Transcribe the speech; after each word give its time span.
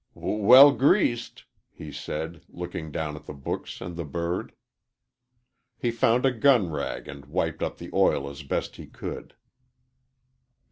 "W 0.15 0.37
well 0.37 0.71
greased!" 0.71 1.43
he 1.71 1.91
said, 1.91 2.41
looking 2.49 2.91
down 2.91 3.15
at 3.15 3.27
the 3.27 3.35
books 3.35 3.79
and 3.81 3.95
the 3.95 4.03
bird. 4.03 4.51
He 5.77 5.91
found 5.91 6.25
a 6.25 6.31
gun 6.31 6.71
rag 6.71 7.07
and 7.07 7.27
wiped 7.27 7.61
up 7.61 7.77
the 7.77 7.91
oil 7.93 8.27
as 8.27 8.41
best 8.41 8.77
he 8.77 8.87
could. 8.87 9.35